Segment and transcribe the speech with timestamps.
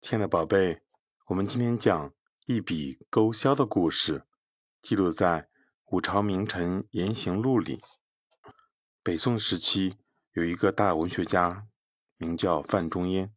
[0.00, 0.82] 亲爱的宝贝，
[1.26, 2.12] 我们今天讲
[2.46, 4.24] 一笔勾销的故事，
[4.80, 5.48] 记录在
[5.86, 7.82] 五朝名臣言行录里。
[9.02, 9.96] 北宋时期
[10.32, 11.66] 有一个大文学家，
[12.18, 13.32] 名叫范仲淹。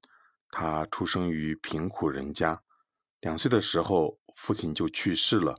[0.52, 2.62] 他出生于贫苦人家，
[3.20, 5.56] 两岁的时候父亲就去世了，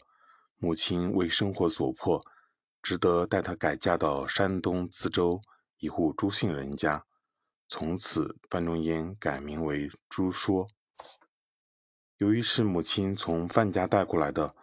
[0.59, 2.25] 母亲为生活所迫，
[2.83, 5.41] 只得带他改嫁到山东淄州
[5.79, 7.05] 一户朱姓人家。
[7.67, 10.69] 从此，范仲淹改名为朱说。
[12.21, 14.55] 由于是母亲从范家带过来的，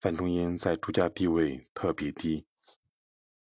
[0.00, 2.46] 范仲淹在朱家地位特别低。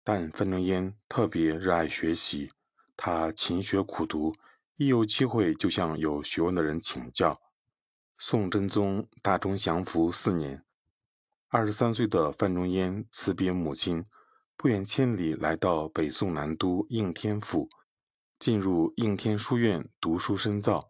[0.04, 2.52] 但范仲淹特别热爱学习，
[2.98, 4.36] 他勤学苦读，
[4.76, 7.40] 一有机会就向有学问的人请教。
[8.18, 10.66] 宋真宗大中祥符四年，
[11.48, 14.04] 二十三岁的范仲淹辞别母亲，
[14.58, 17.70] 不远千里来到北宋南都应天府，
[18.38, 20.90] 进入应天书院读书深造。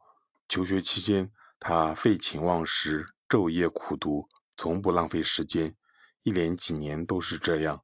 [0.49, 1.31] 求学期间，
[1.63, 5.75] 他废寝忘食，昼夜苦读，从不浪费时间，
[6.23, 7.83] 一连几年都是这样。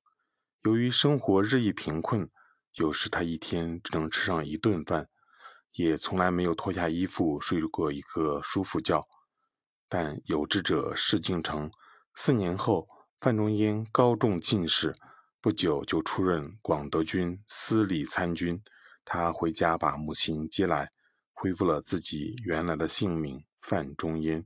[0.64, 2.28] 由于生活日益贫困，
[2.73, 5.08] 有时他一天只能吃上一顿饭，
[5.73, 9.08] 也从来没有脱下衣服睡过一个舒服觉。
[9.88, 11.70] 但有志者事竟成，
[12.16, 12.88] 四年后，
[13.22, 14.95] 范仲淹高中进士，
[15.39, 18.59] 不久就出任广德军司礼参军。
[19.05, 20.92] 他回家把母亲接来，
[21.39, 23.43] 恢复了自己原来的姓名。
[23.61, 24.45] 范仲淹，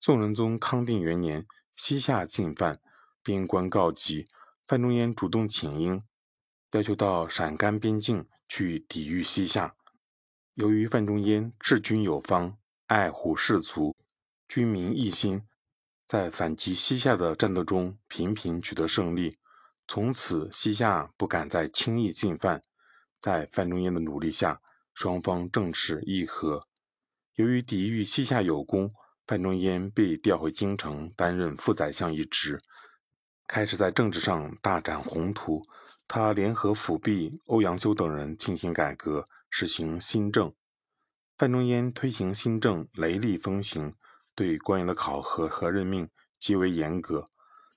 [0.00, 2.80] 宋仁宗康定元年，西夏进犯，
[3.22, 4.26] 边关告急，
[4.66, 6.02] 范仲淹主动请缨，
[6.72, 9.76] 要求到陕甘边境去抵御西夏。
[10.54, 13.94] 由于范仲淹治军有方，爱护士卒，
[14.48, 15.46] 军民一心，
[16.06, 19.36] 在反击西夏的战斗中频频取得胜利，
[19.86, 22.62] 从此西夏不敢再轻易进犯。
[23.18, 24.62] 在范仲淹的努力下，
[24.98, 26.60] 双方正式议和。
[27.36, 28.90] 由于抵御西夏有功，
[29.28, 32.58] 范仲淹被调回京城担任副宰相一职，
[33.46, 35.62] 开始在政治上大展宏图。
[36.08, 40.52] 他联合辅弼欧阳修等人进行改革，实行新政。
[41.36, 43.94] 范仲淹推行新政，雷厉风行，
[44.34, 46.08] 对官员的考核和任命
[46.40, 47.30] 极为严格。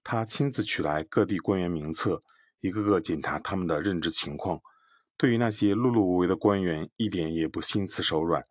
[0.04, 2.24] 他亲自取来各地官员名册，
[2.62, 4.60] 一个个检查他们的任职情况。
[5.22, 8.44] 对于那些碌碌无为的官员，一点也不心慈手软。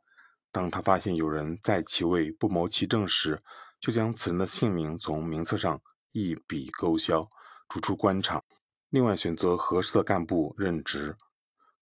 [0.52, 3.42] 当他发现有人在其位不谋其政时，
[3.80, 5.82] 就将此人的姓名从名册上
[6.12, 7.28] 一笔勾销，
[7.68, 8.44] 逐出官场。
[8.88, 11.16] 另外选择合适的干部任职。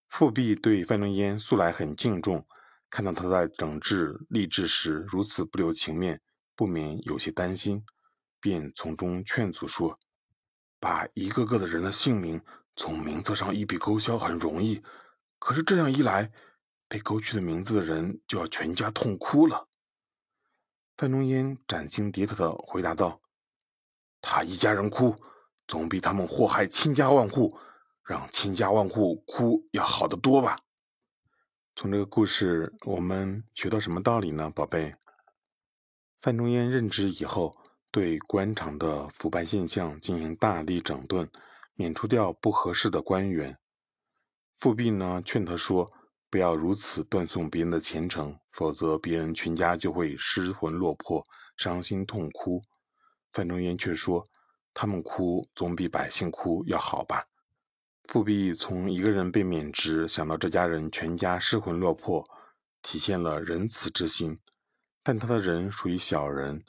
[0.07, 2.43] 富弼对范仲淹素来很敬重，
[2.89, 6.19] 看到他在整治吏治时如此不留情面，
[6.55, 7.85] 不免有些担心，
[8.41, 9.99] 便从中劝阻说
[10.81, 12.41] ：“把一个个的人的姓名
[12.79, 14.81] 从名册上一笔勾销很容易，
[15.37, 16.31] 可是这样一来。”
[16.87, 19.67] 被勾去的名字的人就要全家痛哭了。
[20.97, 23.21] 范仲淹斩钉截铁的回答道
[24.21, 25.15] ：“他一家人哭，
[25.67, 27.55] 总比他们祸害千家万户，
[28.03, 30.57] 让千家万户哭要好得多吧？”
[31.75, 34.95] 从这个故事，我们学到什么道理呢，宝贝？
[36.21, 37.55] 范仲淹任职以后，
[37.91, 41.29] 对官场的腐败现象进行大力整顿，
[41.79, 43.57] 免除掉不合适的官员。
[44.59, 45.89] 富弼呢，劝他说。
[46.31, 51.23] 不要如此断送别人的前程，否则别人全家就会失魂落魄、
[51.57, 52.61] 伤心痛哭。
[53.33, 54.23] 范仲淹却说
[54.71, 57.25] ：“他们哭总比百姓哭要好吧？”
[58.07, 62.23] 富弼从一个人被免职想到这家人全家失魂落魄，
[62.83, 64.37] 体现了仁慈之心。
[65.01, 66.63] 但他的人属于小人，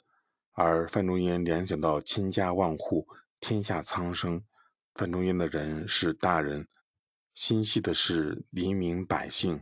[0.53, 3.07] 而范仲淹联想到千家万户、
[3.39, 4.43] 天下苍生，
[5.01, 6.67] 范仲淹的人是大人。
[7.33, 9.59] 心系的是黎民百姓。